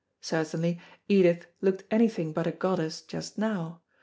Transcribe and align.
Certainly 0.19 0.79
Edith 1.07 1.45
looked 1.61 1.83
anything 1.91 2.33
but 2.33 2.47
a 2.47 2.51
goddess 2.51 3.01
just 3.03 3.37
now. 3.37 3.81